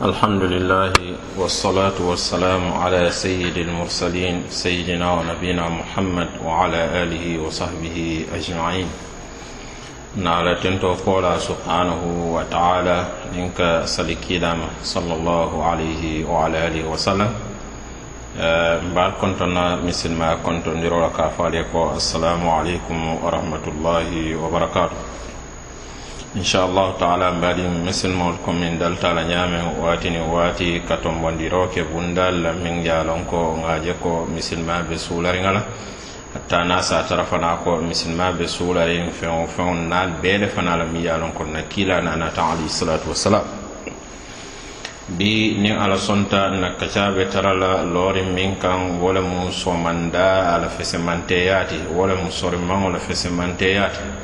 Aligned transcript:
الحمد 0.00 0.42
لله 0.42 0.92
والصلاة 1.36 1.98
والسلام 2.00 2.72
على 2.72 3.10
سيد 3.10 3.56
المرسلين 3.58 4.48
سيدنا 4.48 5.12
ونبينا 5.12 5.68
محمد 5.68 6.28
وعلى 6.44 7.02
آله 7.02 7.38
وصحبه 7.44 8.24
أجمعين. 8.32 8.88
نعلى 10.16 10.54
تنتو 10.64 10.94
قولا 11.04 11.36
سبحانه 11.38 12.00
وتعالى 12.32 12.98
إنك 13.36 13.82
سلكي 13.84 14.38
دام 14.38 14.60
صلى 14.82 15.14
الله 15.14 15.64
عليه 15.64 16.24
وعلى 16.24 16.66
آله 16.66 16.88
وسلم. 16.88 17.30
بعد 18.96 19.12
كنتنا 19.20 19.84
مثل 19.84 20.16
ما 20.16 20.34
كنت 20.40 20.68
ندير 20.68 20.96
السلام 21.96 22.48
عليكم 22.48 22.98
ورحمة 23.24 23.64
الله 23.68 24.08
وبركاته. 24.36 24.96
inchallahu 26.34 26.94
taala 26.98 27.32
mbaɗi 27.32 27.62
misilmol 27.84 28.38
komin 28.44 28.78
daltala 28.78 29.24
ñaamen 29.26 29.82
watini 29.82 30.18
waati 30.22 30.80
ka 30.86 30.96
tombondiroke 31.02 31.82
bundal 31.90 32.54
min 32.62 32.84
jalon 32.86 33.24
ko 33.26 33.58
ŋaje 33.58 33.94
ko 34.02 34.26
misilmaɓe 34.30 34.94
suulariŋa 34.96 35.50
hatta 36.34 36.62
na 36.64 36.78
sa 36.82 37.02
tara 37.02 37.24
fana 37.24 37.58
ko 37.64 37.82
misilmaɓe 37.82 38.46
suularin 38.46 39.10
feŋo 39.10 39.46
feŋo 39.50 39.74
naal 39.74 40.10
beele 40.22 40.46
fana 40.46 40.76
la 40.76 40.84
min 40.84 41.02
yalon 41.02 41.32
ko 41.34 41.42
na 41.44 41.62
kiila 41.66 42.00
nanata 42.00 42.42
alayhisalatu 42.54 43.08
wassalam 43.10 43.42
bi 45.18 45.58
ni 45.58 45.70
ala 45.74 45.98
sonta 45.98 46.48
na 46.54 46.76
kacaɓe 46.78 47.26
tara 47.28 47.52
la 47.54 47.82
loorin 47.82 48.30
min 48.32 48.54
kan 48.56 49.00
wo 49.02 49.10
mu 49.20 49.50
somanda 49.50 50.54
ala 50.54 50.68
fesimanteyaati 50.68 51.90
wo 51.90 52.06
mu 52.06 52.30
sorimaŋo 52.30 52.88
la 52.92 52.98
fesimanteyaati 53.02 54.19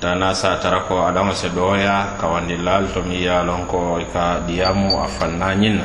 tana 0.00 0.34
sa 0.34 0.58
tara 0.60 0.84
ko 0.88 1.04
adama 1.06 1.32
se 1.34 1.48
doya 1.50 2.16
kawandi 2.20 2.56
lal 2.62 2.86
to 2.92 3.02
mi 3.02 3.22
yalon 3.24 3.66
ko 3.66 3.98
ka 4.12 4.40
diyamu 4.46 4.98
a 5.00 5.06
fanna 5.08 5.54
ñin 5.54 5.80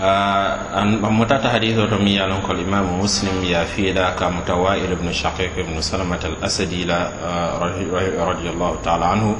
an 0.00 1.00
mutata 1.12 1.48
haditho 1.52 1.88
to 1.88 1.98
mi 1.98 2.16
yalon 2.16 2.40
ko 2.42 2.52
imam 2.54 2.96
muslim 3.00 3.44
ya 3.44 3.64
fiida 3.64 4.14
ka 4.16 4.30
mutawail 4.30 4.88
ibn 4.92 5.08
shaqiq 5.12 5.56
ibn 5.58 5.76
salamat 5.82 6.24
al 6.24 6.36
asadi 6.40 6.84
la 6.84 7.10
radiyallahu 8.24 8.80
ta'ala 8.84 9.12
anhu 9.18 9.36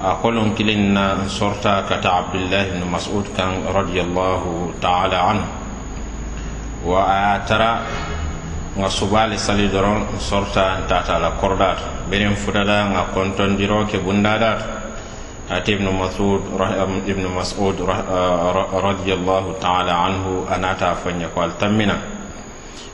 a 0.00 0.16
kolon 0.20 0.52
kilin 0.52 0.92
na 0.92 1.24
sorta 1.28 1.80
kata 1.88 2.08
abdullah 2.28 2.68
ibn 2.68 2.84
mas'ud 2.90 3.24
kan 3.32 3.64
radiyallahu 3.64 4.76
ta'ala 4.80 5.18
anhu 5.32 5.48
wa 6.84 7.00
a 7.08 7.40
nga 8.76 8.92
subaali 8.92 9.40
sali 9.40 9.72
doron 9.72 10.20
sorta 10.20 10.84
tata 10.84 11.16
la 11.16 11.32
korda 11.40 11.70
to 11.80 11.84
biriŋ 12.12 12.36
futata 12.36 12.92
ŋa 12.92 13.02
kontondiro 13.16 13.88
ke 13.88 13.96
bundada 14.04 14.52
ati 15.48 15.72
ibnu 15.80 15.88
masud 15.96 16.44
um, 16.60 17.00
ibnu 17.08 17.28
masud 17.32 17.80
uh, 17.80 18.52
radiallahu 18.76 19.56
taala 19.64 19.96
anhu 20.12 20.44
a 20.44 20.60
naata 20.60 20.92
fo 20.92 21.08
ko 21.32 21.38
al 21.40 21.56
tammina. 21.56 21.96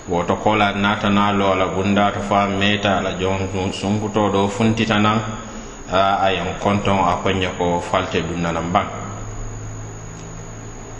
Woto 0.06 0.36
kola 0.38 0.70
naata 0.75 1.10
na 1.10 1.33
lo 1.34 1.50
la 1.58 1.66
bunda 1.75 2.14
to 2.14 2.20
fa 2.30 2.47
meta 2.47 3.03
la 3.03 3.19
jon 3.19 3.50
sunkuto 3.75 4.30
do 4.30 4.47
funtita 4.47 5.03
nan 5.03 5.19
uh, 5.91 6.22
a 6.22 6.30
yen 6.30 6.55
konton 6.62 6.98
a 7.03 7.19
konye 7.22 7.50
ko 7.58 7.80
falte 7.83 8.22
dun 8.22 8.47
bang 8.70 9.02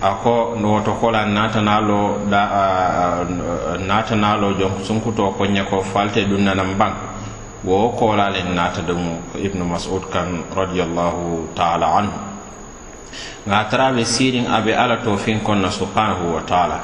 ako 0.03 0.59
woto 0.59 0.93
kola 0.99 1.23
natanalo 1.27 2.27
da 2.27 2.43
natanalo 3.79 4.59
jon 4.59 4.83
sunkuto 4.83 5.31
konya 5.39 5.63
ko 5.65 5.79
falte 5.81 6.27
ɗum 6.27 6.43
nanan 6.43 6.75
ban 6.79 6.93
wo 7.65 7.95
kolalen 7.95 8.55
nata 8.55 8.83
ɗum 8.83 9.23
ibnu 9.39 9.63
mas'ud 9.65 10.03
kan 10.11 10.43
radiallahu 10.51 11.55
taala 11.55 11.87
anhu. 12.03 12.19
Ga 13.47 13.65
taraɓe 13.71 14.03
sirin 14.05 14.47
aɓe 14.51 14.75
ala 14.75 14.97
to 15.07 15.17
fin 15.17 15.39
konna 15.41 15.71
subhanahu 15.71 16.35
wa 16.35 16.43
taala. 16.43 16.79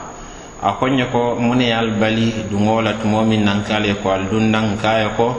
A 0.63 0.73
konya 0.79 1.07
ko 1.11 1.35
mune 1.39 1.73
al 1.75 1.99
bali 1.99 2.47
duŋola 2.51 2.93
tumomin 3.03 3.43
nankale 3.45 3.95
ko 4.03 4.11
al 4.11 4.31
dun 4.31 4.51
nankaya 4.51 5.11
ko 5.19 5.35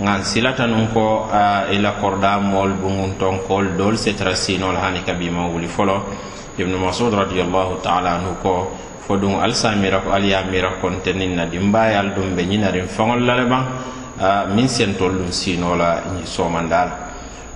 nka 0.00 0.12
n 0.18 0.22
silata 0.24 0.64
nun 0.66 0.88
ko 0.92 1.28
i 1.68 1.76
la 1.78 1.92
korda 2.00 2.40
bungun 2.40 3.18
ton 3.20 3.38
kol 3.46 3.76
dol 3.76 3.96
setra 4.00 4.32
sinol 4.34 4.76
hani 4.76 5.04
ka 5.04 5.12
biima 5.12 5.44
wuli 5.52 5.68
folo. 5.68 5.96
Ibnu 6.58 6.76
masud 6.80 7.12
radiallahu 7.14 7.80
taala 7.84 8.18
anhu 8.20 8.32
ko 8.42 8.52
fo 9.10 9.16
duŋ 9.16 9.42
alisa 9.42 9.74
mira 9.76 10.00
ko 10.04 10.12
ali 10.12 10.30
mira 10.50 10.78
konte 10.80 11.12
niŋ 11.12 11.30
na 11.34 11.44
dimbaye 11.46 11.96
ali 11.96 12.10
duŋ 12.14 12.34
be 12.36 12.42
ñinariŋ 12.46 12.86
faŋolu 12.86 13.24
la 13.26 13.34
le 13.40 13.44
baŋ 13.50 13.64
miŋ 14.54 14.66
sentolu 14.68 15.18
duŋ 15.24 15.32
siinoo 15.32 15.74
la 15.74 16.02
soomanda 16.24 16.80
la 16.84 16.94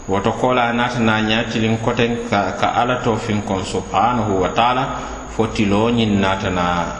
woto 0.08 0.32
kola 0.32 0.72
naata 0.72 0.98
na 1.00 1.20
ñaatilin 1.20 1.78
koten 1.84 2.26
ka, 2.30 2.56
ka 2.60 2.68
ala 2.80 2.96
to 3.04 3.16
fin 3.16 3.42
kon 3.42 3.62
subhanahu 3.64 4.40
wa 4.42 4.48
taala 4.50 4.84
fo 5.30 5.46
tiloo 5.46 5.90
ñiŋ 5.90 6.12
na 6.20 6.30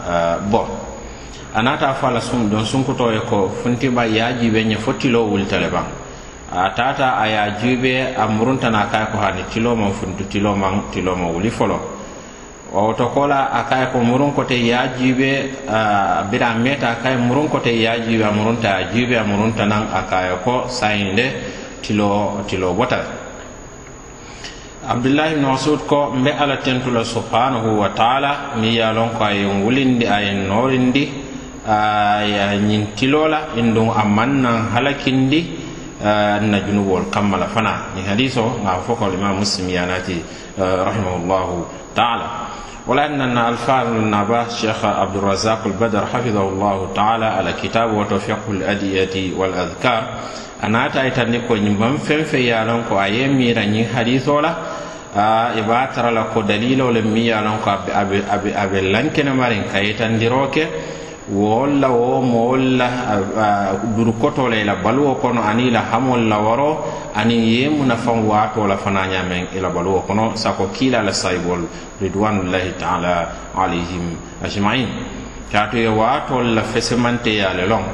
uh, 0.08 0.36
bon 0.50 0.66
a 1.54 1.62
naata 1.62 1.94
fo 1.94 2.06
a 2.06 2.10
la 2.10 2.20
sun 2.20 2.48
don 2.50 2.64
sunkuto 2.64 3.12
ye 3.12 3.20
ko 3.20 3.48
funtiba 3.62 4.04
yajiɓe 4.06 4.64
ñe 4.64 4.76
fo 4.76 4.92
tiloo 4.94 5.30
wulita 5.30 5.58
le 5.58 5.68
a 6.50 6.70
tata 6.74 7.16
a 7.16 7.26
ye 7.26 7.36
a 7.36 8.22
a 8.22 8.26
muruntana 8.28 8.82
a 8.82 8.86
kaye 8.90 9.06
ko 9.10 9.18
hani 9.18 9.42
tiloo 9.50 9.74
funtu 9.90 10.24
tiloo 10.28 10.54
tiloma 10.92 11.26
wuli 11.26 11.50
folo. 11.50 11.78
Wo 12.72 12.92
to 12.92 13.06
ko 13.08 13.22
a 13.24 13.64
kaye 13.68 13.86
ko 13.92 13.98
murun 14.00 14.32
kote 14.34 14.52
ye 14.54 14.72
a 14.74 14.88
bira 16.30 16.54
meta 16.54 16.58
meeta 16.58 16.90
a 16.90 16.96
kaye 17.02 17.16
murun 17.16 17.48
kote 17.48 17.70
ye 17.70 17.86
a 17.86 17.94
a 17.94 18.32
murunta 18.32 18.76
a 18.76 18.84
jiibe 18.92 19.16
a 19.16 19.24
muruntanan 19.24 19.86
a 19.94 20.02
kaye 20.10 20.36
ko 20.44 20.64
sayinde 20.68 21.32
tilo 21.82 22.42
tilo 22.46 22.74
bota 22.74 22.98
abdullahi 24.88 25.34
ibnu 25.34 25.48
masud 25.48 25.86
ko 25.86 26.12
mbe 26.12 26.30
ala 26.32 26.56
tentula 26.60 27.04
subhanahu 27.04 27.80
wa 27.80 27.88
taala 27.96 28.56
mi 28.60 28.76
yalon 28.76 29.10
ko 29.16 29.24
ayen 29.24 29.62
wulindi 29.64 30.04
ayen 30.06 30.44
norindi 30.46 31.04
noorindi 31.08 31.23
Ah, 31.66 32.20
ñin 32.60 32.92
tilo 32.94 33.26
la 33.26 33.48
in 33.56 33.72
dun 33.72 33.88
a 33.88 34.04
man 34.04 34.42
nan 34.42 34.68
halakindi 34.68 35.48
ah, 36.04 36.36
na 36.38 36.60
junubuwol 36.60 37.08
kamma 37.10 37.38
la 37.38 37.46
fana. 37.48 37.88
Ni 37.96 38.02
hadiso 38.04 38.60
nga 38.62 38.76
fo 38.84 38.92
ko 38.94 39.08
limam 39.08 39.38
muslim 39.40 39.70
yanati 39.72 40.20
ah, 40.60 40.84
rahimahullahu 40.84 41.64
taala. 41.96 42.52
Wala 42.86 43.08
annana 43.08 43.48
alfaz 43.48 43.88
naba 43.96 44.44
sheikh 44.52 44.84
abdurazaq 44.84 45.64
albadar 45.64 46.04
hafidahullahu 46.12 46.92
taala 46.92 47.40
ala 47.40 47.56
kitabu 47.56 47.96
wa 47.96 48.04
tawfiqul 48.04 48.60
adiyati 48.60 49.32
wal 49.32 49.56
adhkar. 49.56 50.20
Anata 50.60 51.00
itani 51.08 51.48
ko 51.48 51.56
nyimban 51.56 51.96
fenfe 51.96 52.44
yalan 52.44 52.84
ko 52.84 53.00
aye 53.00 53.24
mira 53.26 53.64
ni 53.64 53.84
hadiso 53.88 54.36
la 54.44 54.52
i 55.56 55.62
b'a 55.64 55.88
tara 55.96 56.10
la 56.12 56.24
ko 56.28 56.42
dalilo 56.44 56.92
le 56.92 57.00
mi 57.00 57.24
yalan 57.24 57.56
ko 57.64 57.70
abe 57.72 58.20
abe 58.28 58.52
abe 58.52 58.78
lankene 58.84 59.32
marin 59.32 59.64
kayitandiro 59.64 60.52
ke 60.52 60.68
wool 61.32 61.80
la 61.80 61.88
wo 61.88 62.20
mool 62.20 62.76
la 62.76 62.88
durukoto 63.96 64.48
la 64.48 64.56
ila 64.60 64.76
baluwo 64.76 65.14
kono 65.14 65.42
ani 65.42 65.68
ila 65.68 65.80
hamol 65.90 66.28
la 66.28 66.38
waro 66.38 66.84
ani 67.14 67.34
ye 67.60 67.68
munafan 67.68 68.24
waato 68.28 68.66
la 68.66 68.76
fana 68.76 69.06
ñameŋ 69.06 69.56
ila 69.56 69.68
baluwo 69.70 70.00
kono 70.06 70.36
sako 70.36 70.66
kiila 70.74 71.02
la 71.02 71.12
sayibol 71.12 71.64
ridwanullahi 72.00 72.72
taala 72.78 73.28
alayhim 73.56 74.16
ajmain. 74.44 74.88
Kaato 75.50 75.76
ye 75.78 75.88
waatol 75.88 76.54
la 76.54 76.62
fesemanteya 76.62 77.54
le 77.54 77.66
loŋ 77.66 77.84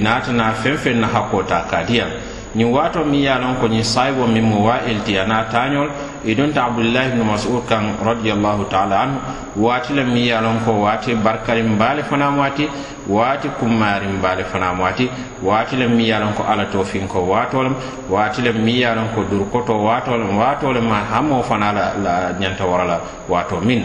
naatana 0.00 0.52
feŋ 0.52 0.76
feŋ 0.76 0.96
na 1.00 1.06
hakkota 1.08 1.64
ka 1.70 1.82
diya 1.82 2.06
ñiŋ 2.54 2.68
mi 2.70 3.10
miŋ 3.10 3.20
ye 3.22 3.28
a 3.28 3.38
loŋ 3.38 3.54
ko 3.60 3.66
ñiŋ 3.66 3.82
sayibo 3.84 4.26
miŋ 4.26 4.44
mu 4.44 4.64
wa 4.66 4.76
eltiya 4.86 5.24
naa 5.26 5.44
taañol 5.50 5.88
E 6.24 6.30
i 6.32 6.34
donta 6.34 6.64
abdullahi 6.64 7.08
ibnu 7.14 7.24
mas'ud 7.24 7.62
kan 7.68 7.94
radiyallahu 8.02 8.66
ta'ala 8.68 8.96
anhu 9.02 9.18
waati 9.56 9.94
la 9.94 10.02
mi 10.04 10.26
yalon 10.26 10.58
ko 10.64 10.72
waati 10.82 11.14
barkarin 11.14 11.78
baale 11.78 12.02
fana 12.02 12.30
waati 12.30 12.68
waati 13.08 13.48
kummarin 13.60 14.18
baale 14.20 14.44
fana 14.44 14.72
waati 14.72 15.08
waati 15.42 15.76
la 15.76 15.86
mi 15.86 16.08
yalon 16.08 16.34
ko 16.34 16.42
ala 16.42 16.66
to 16.66 16.82
fin 16.84 17.06
ko 17.06 17.20
waatolam 17.22 17.74
waati 18.10 18.42
la 18.42 18.52
mi 18.52 18.80
yalon 18.80 19.14
ko 19.14 19.22
durkoto 19.30 19.78
waatolam 19.78 20.36
waatolam 20.38 20.84
ma 20.88 21.04
hamo 21.06 21.42
fana 21.42 21.72
la, 21.72 21.94
la 22.02 22.32
nyanta 22.38 22.64
warala 22.66 23.00
waato 23.28 23.60
min. 23.60 23.84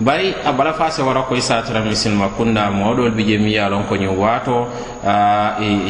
bari 0.00 0.32
a 0.44 0.52
bala 0.56 0.72
fa 0.72 0.88
se 0.90 1.02
wara 1.04 1.22
koy 1.28 1.40
satara 1.44 1.84
misilma 1.84 2.26
e 2.26 2.30
kunda 2.36 2.70
moɗol 2.72 3.10
bije 3.12 3.36
mi 3.38 3.52
ye 3.52 3.68
lon 3.68 3.84
ko 3.84 3.96
ñin 3.96 4.16
wato 4.16 4.66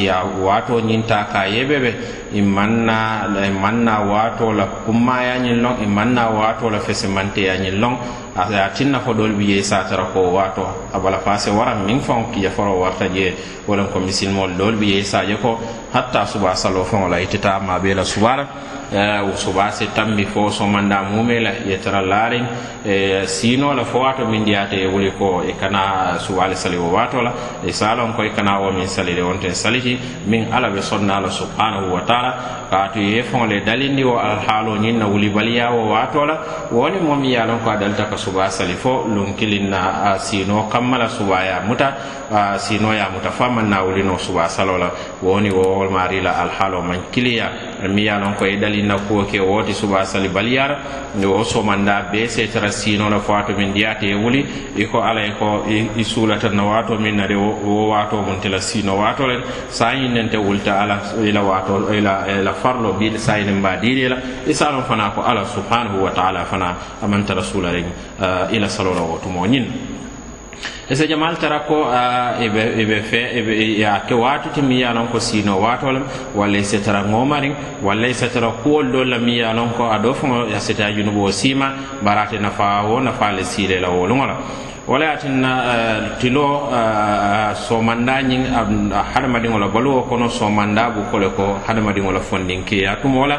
ya 0.02 0.24
wato 0.42 0.80
ñinta 0.82 1.30
ka 1.32 1.46
yeɓeɓe 1.46 1.90
i 2.34 2.42
manna 2.42 3.30
i 3.46 3.50
manna 3.54 4.00
wato 4.02 4.52
la 4.52 4.66
kummaya 4.84 5.38
ñin 5.38 5.62
lon 5.62 5.76
i 5.82 5.86
manna 5.86 6.26
wato 6.28 6.68
la 6.70 6.80
fesimanteya 6.80 7.54
ñin 7.62 7.78
lon 7.80 7.96
a 8.34 8.68
tinna 8.74 8.98
fo 8.98 9.12
ɗol 9.14 9.32
bi 9.38 9.46
je 9.54 9.62
satara 9.62 10.10
ko 10.12 10.20
wato 10.34 10.66
a 10.92 10.98
bala 10.98 11.18
fa 11.18 11.38
se 11.38 11.50
wara 11.50 11.74
min 11.76 12.00
fon 12.00 12.32
kije 12.34 12.50
foro 12.50 12.80
warta 12.82 13.06
je 13.14 13.32
wolen 13.68 13.86
ko 13.92 14.00
misilmol 14.00 14.50
ɗol 14.58 14.74
bi 14.76 14.90
je 14.96 15.02
saje 15.04 15.36
ko 15.40 15.56
hatta 15.94 16.26
suba 16.26 16.56
salo 16.56 16.82
fon 16.82 17.08
la 17.08 17.20
itita 17.20 17.60
ma 17.60 17.78
ɓe 17.78 17.94
la 17.94 18.02
subara 18.04 18.46
Eh, 18.92 19.22
subase 19.36 19.86
tambi 19.94 20.24
fo 20.26 20.50
somanda 20.50 21.02
mume 21.04 21.38
la 21.38 21.50
ye 21.64 21.78
tara 21.78 22.00
laariŋ 22.02 22.44
eh, 22.84 23.22
siino 23.24 23.72
la 23.72 23.84
fo 23.84 24.00
wato 24.00 24.26
min 24.26 24.42
diyaata 24.42 24.74
e 24.74 24.86
wuli 24.86 25.12
ko 25.16 25.44
e 25.46 25.54
kana 25.54 26.18
subaali 26.18 26.56
sali 26.56 26.76
wo 26.76 26.90
wato 26.90 27.22
la 27.22 27.32
e 27.64 27.70
salon 27.70 28.12
ko 28.14 28.24
e 28.24 28.30
kana 28.34 28.58
wo 28.58 28.72
min 28.72 28.88
salide 28.88 29.22
wonten 29.22 29.54
saliti. 29.54 29.96
Min 30.26 30.50
ala 30.52 30.70
be 30.70 30.82
sonna 30.82 31.20
la 31.20 31.30
subhanahu 31.30 31.92
wa 31.94 32.00
taala. 32.02 32.34
Kaatu 32.68 32.98
ye 32.98 33.22
faŋo 33.22 33.46
le 33.46 33.60
dalindi 33.62 34.02
wo 34.02 34.18
alhaalo 34.18 34.74
ñin 34.82 34.98
na 34.98 35.06
wuli 35.06 35.30
baliya 35.30 35.70
wo 35.70 35.94
wato 35.94 36.24
la 36.26 36.38
woni 36.72 36.98
le 36.98 37.00
moo 37.00 37.14
miŋ 37.14 37.62
ko 37.62 37.70
a 37.70 37.76
dalita 37.76 38.10
ka 38.10 38.16
suba 38.16 38.50
sali 38.50 38.74
fo 38.74 39.06
lunkiliŋ 39.06 39.68
na 39.70 40.18
sino 40.18 40.66
kamma 40.66 40.98
la 40.98 41.06
subaa 41.08 41.44
ye 41.46 41.54
muta. 41.64 41.94
Sino 42.58 42.92
ya 42.92 43.06
muta 43.10 43.30
fo 43.30 43.44
a 43.44 43.48
maŋ 43.50 43.68
naa 43.68 43.84
wulinoo 43.86 44.18
subaa 44.18 44.48
la 44.78 44.90
woni 45.22 45.50
wo 45.50 45.86
maari 45.88 46.20
la 46.20 46.42
alhaalo 46.42 46.82
man 46.82 47.06
kiliya. 47.12 47.86
Mi 47.88 48.02
ye 48.02 48.10
a 48.10 48.34
ko 48.34 48.44
e 48.46 48.56
dali 48.56 48.79
dalinna 48.80 48.98
kuwo 48.98 49.24
ke 49.24 49.38
woti 49.40 49.72
suba 49.74 50.04
sali 50.04 50.28
baliyara 50.28 50.78
o 51.24 51.44
somanda 51.44 52.08
be 52.10 52.26
setara 52.28 52.70
sino 52.72 53.08
la 53.10 53.18
fo 53.20 53.34
ato 53.34 53.52
min 53.56 53.70
ndiyate 53.70 54.04
e 54.08 54.14
wuli 54.14 54.44
iko 54.76 55.00
ala 55.02 55.20
ko 55.38 55.64
i 55.68 56.04
sulata 56.04 56.48
no 56.48 56.70
wato 56.70 56.98
min 56.98 57.16
nade 57.16 57.34
wo 57.34 57.88
wato 57.90 58.22
mun 58.22 58.40
tela 58.40 58.60
sino 58.60 58.96
wato 58.96 59.26
len 59.26 59.42
sayin 59.68 60.12
nente 60.12 60.36
wulta 60.36 60.80
ala 60.80 61.00
ila 61.22 61.42
wato 61.42 61.92
ila 61.94 62.26
ila 62.40 62.52
farlo 62.54 62.92
bi 62.94 63.12
sayin 63.18 63.58
mba 63.58 63.76
diri 63.76 64.08
la 64.08 64.16
isalon 64.46 64.84
fana 64.84 65.10
ko 65.10 65.22
ala 65.22 65.44
subhanahu 65.44 66.02
wa 66.04 66.10
ta'ala 66.10 66.44
fana 66.44 66.76
amanta 67.02 67.34
rasulare 67.34 67.84
ila 68.52 68.68
salola 68.68 69.00
wato 69.02 69.28
mo 69.28 69.46
nyin 69.46 69.66
ese 70.90 71.02
e 71.02 71.04
e 71.04 71.06
e 71.06 71.08
jamal 71.08 71.36
tara 71.38 71.60
ko 71.60 71.84
ɓe 71.86 73.02
fe 73.02 73.84
a 73.84 74.00
ke 74.06 74.14
watuti 74.14 74.60
mi 74.62 74.80
ye 74.80 74.88
ko 75.12 75.18
sino 75.20 75.58
watolem 75.60 76.04
walla 76.34 76.58
e 76.58 76.62
setara 76.64 77.02
ŋomarin 77.04 77.54
walla 77.82 78.06
e 78.08 78.12
setara 78.12 78.50
kuwol 78.62 78.90
do 78.90 79.04
la 79.04 79.18
mi 79.18 79.38
ye 79.38 79.44
ko 79.76 79.84
aɗo 79.84 80.14
fo 80.14 80.26
faŋo 80.26 80.54
a 80.54 80.58
seta 80.60 80.90
junubu 80.92 81.24
o 81.24 81.30
sima 81.30 81.72
barate 82.02 82.38
nafa 82.40 82.82
wo 82.88 83.00
nafa 83.00 83.32
le 83.32 83.44
sile 83.44 83.80
la 83.80 83.88
woluŋo 83.88 84.26
wala 84.90 85.12
ye 85.12 85.16
tinna 85.18 85.52
tilo 86.18 86.66
somanda 87.54 88.18
ñiŋ 88.22 88.42
hadamadiŋo 89.14 89.58
la 89.58 89.68
baluwo 89.68 90.02
kono 90.02 90.28
somanda 90.28 90.90
bu 90.90 91.02
kole 91.10 91.30
ko 91.36 91.60
hadamadiŋo 91.66 92.10
la 92.12 92.18
fondinkeya 92.20 92.96
tumo 93.00 93.26
la 93.26 93.38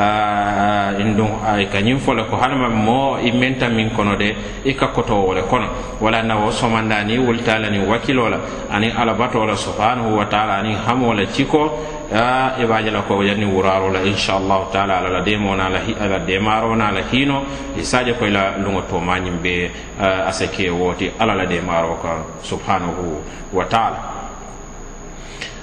uh, 0.00 0.96
indun 1.00 1.28
ay 1.44 1.64
uh, 1.64 1.70
ka 1.70 1.78
ñiŋ 1.80 1.98
fo 2.00 2.12
le 2.16 2.24
ko 2.24 2.36
halma 2.36 2.68
mo 2.68 3.18
i 3.20 3.30
menta 3.32 3.68
miŋ 3.68 3.90
kono 3.92 4.16
de 4.16 4.34
i 4.64 4.72
ka 4.74 4.86
kotowo 4.88 5.34
le 5.34 5.42
kono 5.44 5.68
wala 6.00 6.22
na 6.22 6.36
wo 6.40 6.50
somanda 6.50 7.04
ni 7.04 7.18
wulta 7.18 7.58
la 7.58 7.68
niŋ 7.68 7.84
wakilo 7.88 8.28
la. 8.28 8.38
Aniŋ 8.72 8.92
alabato 8.96 9.44
la 9.44 9.56
subhanahu 9.56 10.16
wa 10.16 10.24
taala 10.24 10.58
aniŋ 10.64 10.76
hamo 10.86 11.12
la 11.12 11.24
ciko 11.26 11.78
e 12.10 12.64
baje 12.66 12.90
la 12.90 13.02
ko 13.02 13.22
yanni 13.22 13.44
wuraro 13.44 13.90
la 13.92 14.00
inchallahu 14.02 14.72
taala 14.72 14.98
ala 14.98 15.10
la 15.10 15.20
demo 15.20 15.54
na 15.54 15.68
la 15.68 15.80
ala 16.00 16.18
demaro 16.24 16.74
na 16.74 16.90
la 16.90 17.02
hino. 17.12 17.44
E 17.76 17.82
saje 17.84 18.14
ko 18.18 18.24
la 18.26 18.56
lungo 18.56 18.82
to 18.88 18.96
mañim 19.00 19.38
be 19.42 19.70
asake 20.00 20.70
woti 20.70 21.10
ala 21.18 21.34
la 21.34 21.44
demaro 21.46 21.98
ka 22.02 22.12
subhanahu 22.42 23.20
wa 23.52 23.64
taala 23.64 24.19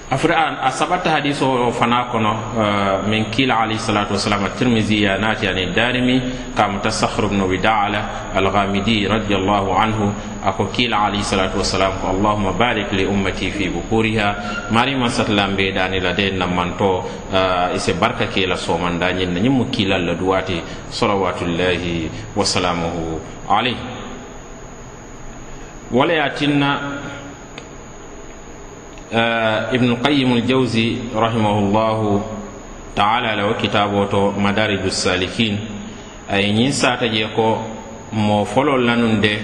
afri 0.09 0.31
a 0.33 0.71
sabata 0.71 1.09
hadis 1.11 1.41
o 1.41 1.69
fana 1.71 2.07
kono 2.09 2.31
uh, 2.31 3.07
min 3.09 3.25
kila 3.29 3.59
alayhi 3.67 3.79
salatu 3.79 4.13
wasalam 4.15 4.45
atirmidhi 4.47 5.03
ya 5.03 5.17
nati 5.17 5.47
ani 5.47 5.67
darimi 5.75 6.21
kamuta 6.55 6.87
sahr 6.91 7.27
bnu 7.27 7.43
bidala 7.47 8.31
alghamidi 8.31 9.03
radiallahu 9.03 9.67
anhu 9.75 10.07
ako 10.47 10.71
kila 10.71 11.11
alayhi 11.11 11.27
salatu 11.27 11.59
wasalam 11.59 11.99
ko 11.99 12.07
allahuma 12.15 12.55
barik 12.55 12.87
li 12.95 13.03
ummati 13.03 13.51
fi 13.51 13.67
bukuriha 13.67 14.71
marima 14.71 15.11
satlambe 15.11 15.75
dani 15.75 15.99
la 15.99 16.13
den 16.15 16.39
nammanto 16.39 17.03
uh, 17.35 17.75
ise 17.75 17.91
barka 17.99 18.31
kela 18.31 18.55
somandañin 18.55 19.35
na 19.35 19.39
ñim 19.43 19.59
mu 19.59 19.65
duwati 19.67 20.63
salawatullahi 20.87 22.07
wasalamuhu 22.31 23.19
alayh 23.51 23.75
wala 25.91 26.13
ya 26.13 26.29
tinna 26.31 26.96
Eh, 29.07 29.59
ibnu 29.71 29.95
qayim 30.03 30.35
ljawsi 30.43 30.99
rahimahullahu 31.15 32.19
taala 32.95 33.31
ala 33.31 33.47
wo 33.47 33.53
kitabo 33.55 34.03
to 34.11 34.31
madariju 34.35 34.91
salikin 34.91 35.55
aye 36.27 36.51
ñin 36.51 36.71
sata 36.75 37.07
je 37.07 37.23
ko 37.35 37.63
mo 38.11 38.43
folol 38.43 38.83
nanun 38.83 39.21
de 39.23 39.39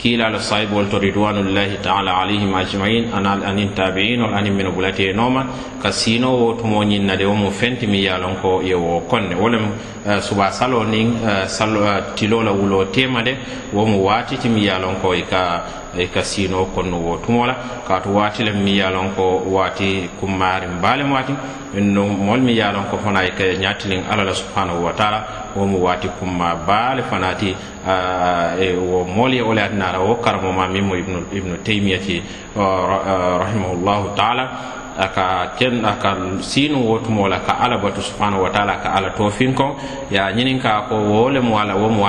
kiilaalu 0.00 0.40
sahibol 0.40 0.88
to 0.88 0.98
ridwanullahi 0.98 1.76
taala 1.84 2.16
alayhim 2.24 2.54
ajmain. 2.54 3.12
Anal 3.12 3.44
anin 3.44 3.74
tabiinol 3.74 4.32
anin 4.34 4.54
mino 4.56 4.72
bulate 4.72 5.12
nooma 5.12 5.44
ka 5.82 5.92
siino 5.92 6.30
wo 6.40 6.54
tumo 6.54 6.82
ñinna 6.84 7.16
de 7.18 7.24
wo 7.26 7.34
mu 7.34 7.50
fenti 7.50 7.86
mi 7.86 7.98
ye 8.04 8.12
ko 8.40 8.62
yewo 8.62 9.00
konne. 9.10 9.34
Wo 9.36 9.48
lem 9.48 9.66
eh, 10.06 10.20
suba 10.20 10.50
salo 10.52 10.84
nin 10.84 11.16
eh, 11.22 11.44
eh, 11.44 12.02
tilo 12.16 12.42
la 12.42 12.50
wuloo 12.52 12.84
tema 12.90 13.22
de 13.22 13.36
wo 13.72 13.84
mu 13.84 14.02
waatiti 14.06 14.48
mi 14.48 14.64
ye 14.64 14.72
ko 15.02 15.12
i 15.12 15.22
ka 15.22 15.64
e 15.98 16.06
ka 16.08 16.22
siino 16.22 16.64
konnu 16.74 16.96
wo 16.96 17.16
tumola 17.18 17.54
kaatu 17.86 18.14
waati 18.16 18.44
lem 18.44 18.62
mi 18.64 18.78
ye 18.78 18.84
ko 19.16 19.42
waati 19.52 20.08
kummaarin 20.18 20.80
baalem 20.80 21.12
waati. 21.12 21.34
No 21.74 22.06
mol 22.08 22.40
mi 22.40 22.54
ye 22.56 22.64
ko 22.90 22.96
fana 23.04 23.22
e 23.26 23.30
ka 23.36 23.44
ñaatilin 23.44 24.04
alala 24.10 24.32
subhanahu 24.34 24.82
wa 24.84 24.92
taala. 24.92 25.24
Wo 25.54 25.66
mu 25.66 25.78
waati 25.84 26.08
kumma 26.18 26.54
baale 26.66 27.02
fanaati 27.02 27.54
E 28.60 28.72
wo 28.76 29.04
moolu 29.04 29.34
ye 29.34 29.42
ole 29.42 29.54
le 29.54 29.62
atinara 29.62 29.98
wo 30.00 30.16
karamo 30.20 30.52
ma 30.52 30.66
min 30.68 30.84
mo 30.84 30.94
ibnu 30.96 31.56
taymiyati 31.64 32.16
eh, 32.16 32.24
rahimahullahu 33.40 34.14
taala. 34.14 34.44
Aka 35.00 35.56
ken 35.56 35.84
aka 35.84 36.12
sinu 36.44 36.84
wotumo 36.84 37.24
la 37.28 37.40
ka 37.40 37.56
ala 37.56 37.78
batu 37.80 38.02
subhanahu 38.04 38.44
wa 38.44 38.50
ta'ala 38.52 38.76
ka 38.84 38.92
ala 38.92 39.10
tofin 39.16 39.54
ko. 39.54 39.76
Ya 40.10 40.28
nyinin 40.32 40.60
ka 40.60 40.84
ko 40.88 41.00
wole 41.00 41.40
mo 41.40 41.56
wala 41.56 41.72
wo 41.74 41.88
mo 41.88 42.04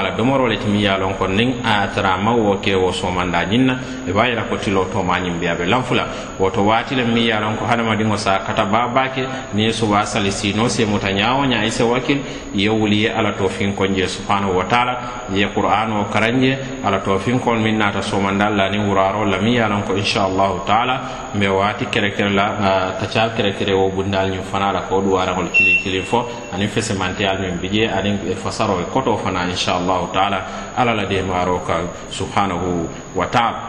le 0.47 0.57
timi 0.57 0.83
ya 0.83 0.97
lon 0.97 1.15
ko 1.15 1.27
nin 1.27 1.63
a 1.63 1.87
tara 1.93 2.17
ma 2.17 2.35
wo 2.35 2.57
ke 2.59 2.75
wo 2.75 2.91
so 2.91 3.07
manda 3.11 3.45
nyinna. 3.45 4.05
E 4.07 4.11
bayira 4.11 4.43
ko 4.49 4.57
tilo 4.57 4.85
to 4.91 5.03
ma 5.03 5.19
nyim 5.19 5.39
biya 5.39 5.55
be 5.55 5.63
lamfula. 5.65 6.35
Woto 6.39 6.65
wati 6.65 6.95
le 6.95 7.05
mi 7.05 7.27
ya 7.27 7.39
lon 7.39 7.55
ko 7.55 7.65
hanama 7.65 7.95
madingo 7.95 8.17
sa 8.17 8.43
kata 8.43 8.65
babake 8.65 9.23
ni 9.53 9.71
so 9.71 9.87
wa 9.87 10.03
sali 10.03 10.31
sino 10.31 10.67
se 10.67 10.85
muta 10.85 11.13
nyawo 11.13 11.45
nya 11.45 11.63
ise 11.63 11.83
wakil. 11.83 12.19
Ye 12.53 12.67
wuli 12.67 13.07
ala 13.07 13.31
tofin 13.33 13.73
ko 13.75 13.87
je 13.87 14.07
subhanahu 14.07 14.57
wa 14.57 14.65
ta'ala. 14.65 15.27
Ye 15.31 15.45
o 15.45 16.05
karanje 16.11 16.83
ala 16.83 16.99
tofin 16.99 17.39
ko 17.39 17.55
min 17.55 17.77
nata 17.77 18.01
so 18.01 18.19
manda 18.19 18.49
la 18.49 18.69
ni 18.69 18.77
wuraro 18.77 19.23
la 19.23 19.39
mi 19.39 19.55
ya 19.55 19.67
lon 19.69 19.83
ko 19.83 19.95
inshallah 19.95 20.65
ta'ala. 20.65 20.95
Me 21.35 21.47
wati 21.47 21.85
kere 21.85 22.11
kere 22.11 22.29
la 22.29 22.80
kacal 22.99 23.35
kere 23.35 23.53
kere 23.53 23.73
wo 23.73 23.89
bundal 23.89 24.29
ñum 24.29 24.43
fana 24.43 24.71
la 24.71 24.81
ko 24.89 25.01
duwaragol 25.01 25.49
kilin 25.51 25.77
kilin 25.83 26.03
fo. 26.03 26.25
Anin 26.53 26.67
fesemanteyal 26.69 27.39
min 27.39 27.57
bije 27.61 27.87
ani 27.89 28.17
fasaro 28.35 28.79
e 28.81 28.85
koto 28.91 29.17
fana 29.17 29.45
inchallahu 29.49 30.11
taala. 30.13 30.73
Ala 30.77 30.93
la 30.93 31.05
demaro 31.05 31.59
ka 31.65 31.81
subhanahu 32.09 32.87
wa 33.15 33.25
taala. 33.27 33.59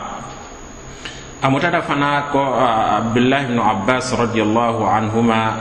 Amutata 1.42 1.82
fana 1.82 2.30
ko 2.30 2.38
abdullah 2.38 3.42
ibnu 3.42 3.58
abbas 3.62 4.14
radiallahu 4.14 4.86
anhuma 4.86 5.58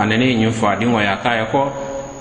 anene 0.00 0.34
ñim 0.40 0.52
fo 0.52 0.68
adingo 0.68 1.00
ya 1.00 1.16
kaya 1.20 1.46
ko 1.52 1.68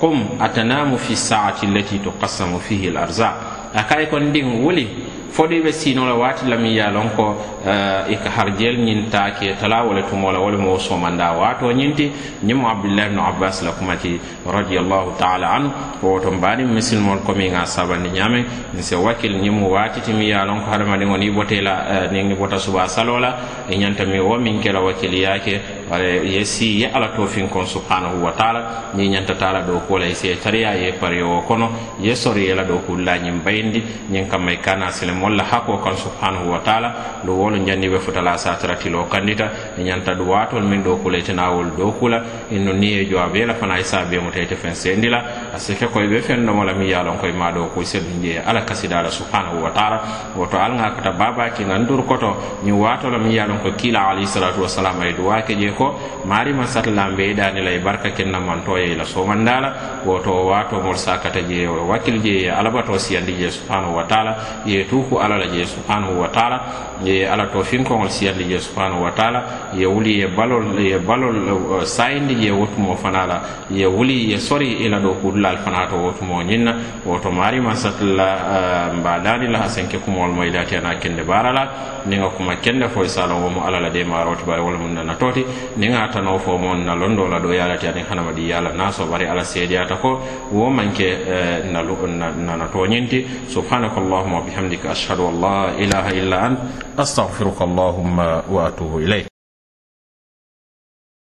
kum 0.01 0.35
atanamu 0.41 0.97
fi 0.97 1.15
saati 1.15 1.65
allati 1.69 1.99
tuqassamu 2.03 2.59
fihi 2.59 2.89
al 2.89 2.97
arzaq 3.07 3.50
a 3.73 3.83
kaye 3.83 4.07
kon 4.07 4.31
ɗin 4.33 4.63
wuli 4.63 4.87
foɗo 5.31 5.63
ɓe 5.63 5.71
sinola 5.71 6.13
waati 6.15 6.45
lami 6.49 6.75
ya 6.75 6.91
lon 6.91 7.09
ko 7.15 7.35
uh, 7.65 8.11
ika 8.11 8.29
harjel 8.29 8.75
ñin 8.77 9.05
ke 9.39 9.55
tala 9.59 9.83
wala 9.83 10.01
tumola 10.03 10.39
wala 10.39 10.57
mo 10.57 10.77
somanda 10.77 11.31
waato 11.31 11.71
ñinti. 11.71 12.11
Ñimo 12.43 12.67
abdoullahi 12.67 13.07
ibnu 13.09 13.21
abbas 13.21 13.61
la 13.63 13.71
kumati 13.71 14.19
radiallahu 14.45 15.15
taala 15.17 15.47
an 15.55 15.71
woto 16.03 16.31
mbaɗi 16.31 16.63
misilmol 16.65 17.19
komi 17.23 17.49
ga 17.49 17.65
sabandi 17.65 18.09
ñaame. 18.09 18.45
Se 18.79 18.95
wakkil 18.95 19.39
ñimo 19.41 19.69
waatitimi 19.71 20.29
ya 20.29 20.43
lon 20.45 20.59
ko 20.65 20.71
haɗamaɗi 20.71 21.05
ngo 21.05 21.17
ni 21.17 21.29
botela 21.31 21.73
uh, 21.87 22.13
eh, 22.15 22.23
ni 22.23 22.35
bota 22.35 22.57
suba 22.59 22.87
salola 22.87 23.37
e 23.69 23.77
ñanta 23.77 24.05
mi 24.05 24.19
wo 24.19 24.37
min 24.37 24.59
kela 24.59 24.81
wakkil 24.81 25.13
yaake 25.13 25.61
wala 25.91 26.07
ye 26.23 26.45
si 26.45 26.79
ye 26.79 26.87
ala 26.87 27.09
tofin 27.11 27.49
kon 27.51 27.65
subhanahu 27.67 28.23
wa 28.23 28.31
taala 28.31 28.91
ñi 28.95 29.09
ñantatala 29.09 29.59
ɗo 29.67 29.81
kola 29.87 30.05
ye 30.07 30.15
siye 30.15 30.35
tariya 30.39 30.71
ye 30.75 30.93
pariyo 30.93 31.43
kono 31.45 31.67
ye 31.99 32.15
sori 32.15 32.45
yela 32.47 32.63
ɗo 32.63 32.79
kullañin 32.87 33.43
bayindi 33.43 33.83
ñin 34.09 34.27
kamma 34.29 34.55
kana 34.63 34.89
silem 34.89 35.21
walla 35.21 35.43
hako 35.43 35.77
kan 35.83 35.97
subhanahu 35.97 36.47
wa 36.51 36.59
taala 36.63 37.19
ɗo 37.25 37.31
wolo 37.35 37.57
jandi 37.65 37.89
ɓe 37.89 37.99
futala 37.99 38.37
sataratilo 38.37 39.03
kandita 39.11 39.51
e 39.77 39.83
ñanta 39.83 40.13
ɗu 40.15 40.23
watol 40.31 40.63
min 40.63 40.81
ɗo 40.81 40.95
kula 41.03 41.17
itenawol 41.17 41.67
ɗo 41.75 41.91
kula 41.99 42.23
inno 42.51 42.71
ni 42.71 42.93
e 42.95 43.05
jowa 43.09 43.27
beela 43.27 43.53
fana 43.55 43.75
e 43.77 43.81
isa 43.81 44.05
bemutayte 44.05 44.55
fen 44.55 44.73
sendi 44.75 45.09
la 45.09 45.40
asike 45.53 45.91
koy 45.91 46.07
be 46.07 46.21
fen 46.21 46.45
no 46.45 46.53
mala 46.53 46.73
mi 46.73 46.89
yalon 46.89 47.19
koy 47.19 47.31
ma 47.31 47.51
do 47.51 47.67
ko 47.73 47.83
sel 47.83 48.03
je 48.21 48.39
ala 48.39 48.61
kasida 48.63 48.99
ala 48.99 49.09
subhanahu 49.11 49.61
wa 49.61 49.69
ta'ala. 49.69 49.97
Woto 50.35 50.57
al 50.57 50.73
nga 50.73 50.95
kata 50.95 51.11
baba 51.11 51.49
ki 51.51 51.63
nandur 51.65 52.05
koto. 52.07 52.61
Ni 52.63 52.71
wato 52.71 53.09
lam 53.09 53.27
mi 53.27 53.35
yalon 53.35 53.59
ko 53.61 53.71
kila 53.75 54.15
ali 54.15 54.25
salatu 54.25 54.61
wassalam 54.61 55.01
ay 55.01 55.13
duwa 55.13 55.41
ke 55.43 55.55
je 55.59 55.71
ko 55.75 55.99
mari 56.25 56.53
ma 56.53 56.63
satlam 56.63 57.15
be 57.15 57.33
dani 57.35 57.61
lay 57.61 57.79
barka 57.79 58.11
ken 58.15 58.31
na 58.31 58.39
man 58.39 58.63
to 58.63 58.75
la 58.75 59.03
so 59.03 59.25
mandala 59.25 60.01
woto 60.05 60.47
wato 60.47 60.79
mol 60.79 60.95
sakata 60.95 61.43
je 61.43 61.67
wakil 61.67 62.21
je 62.23 62.49
ala 62.49 62.71
bato 62.71 62.97
si 62.97 63.17
andi 63.17 63.35
je 63.35 63.51
subhanahu 63.51 63.95
wa 63.95 64.03
ta'ala. 64.07 64.63
Ye 64.65 64.85
tuku 64.87 65.19
ala 65.19 65.37
la 65.37 65.47
je 65.51 65.65
subhanahu 65.65 66.21
wa 66.21 66.27
ta'ala. 66.27 66.57
Ye 67.03 67.27
ala 67.27 67.51
to 67.51 67.63
fin 67.63 67.83
ko 67.83 67.99
si 68.07 68.29
andi 68.29 68.47
je 68.47 68.59
subhanahu 68.59 69.03
wa 69.03 69.11
ta'ala. 69.11 69.73
Ye 69.75 69.85
wuli 69.85 70.23
ye 70.23 70.27
balol 70.27 70.79
ye 70.79 70.97
balol 70.97 71.35
uh, 71.35 71.83
sayindi 71.83 72.39
je 72.39 72.51
wotumo 72.51 72.95
fanala. 72.95 73.67
Ye 73.69 73.85
wuli 73.85 74.31
ye 74.31 74.37
sori 74.37 74.85
ila 74.85 74.99
do 74.99 75.13
kul 75.19 75.40
fana 75.63 75.87
to 75.89 75.95
wotumo 75.95 76.43
ñinna 76.43 76.75
woto 77.05 77.31
marima 77.31 77.75
satalla 77.75 78.89
eh, 78.91 78.93
mbadani 78.99 79.47
la 79.47 79.63
asenke 79.63 79.97
kumol 79.99 80.31
mo 80.31 80.43
e 80.43 80.47
ilati 80.47 80.75
ana 80.75 80.95
kende 80.95 81.23
barala 81.23 82.01
ninga 82.05 82.29
kuma 82.29 82.55
kende 82.55 82.87
fo 82.89 83.03
e 83.03 83.07
salon 83.09 83.41
womo 83.43 83.65
alala 83.65 83.89
de 83.89 84.03
maroti 84.03 84.43
bare 84.45 84.61
wala 84.61 84.77
mun 84.77 84.93
nana 84.93 85.15
toti 85.15 85.43
ninga 85.77 86.07
tano 86.11 86.37
fo 86.39 86.57
mon 86.57 86.85
na 86.85 86.95
londo 86.95 87.27
la 87.27 87.39
ɗo 87.39 87.53
yalati 87.53 87.87
hanama 88.09 88.31
di 88.33 88.47
yala 88.49 88.71
naso 88.73 89.05
bare 89.07 89.27
ala 89.29 89.43
seediyata 89.43 89.95
ko. 90.01 90.19
Wo 90.51 90.69
manke 90.69 91.07
eh, 91.07 91.63
na 91.71 91.81
nana 91.81 92.67
to 92.71 92.85
ñinti. 92.85 93.25
Subhanaka 93.47 93.97
allahuma 94.01 94.39
wa 94.39 94.45
bihamdika 94.45 94.91
ashhadu 94.91 95.27
an 95.27 95.39
la 95.41 95.57
ilaha 95.79 96.11
illa 96.13 96.37
ant 96.45 96.57
astaghfiruka 96.97 97.63
allahumma 97.63 98.43
wa 98.49 98.67
atubu 98.67 98.99
ilayk. 99.01 99.30